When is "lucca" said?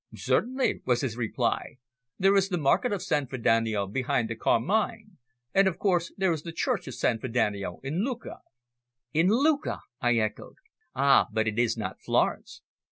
8.03-8.39, 9.29-9.81